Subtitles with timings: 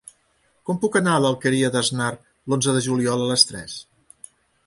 [0.69, 2.07] Com puc anar a l'Alqueria d'Asnar
[2.53, 3.77] l'onze de juliol a les tres?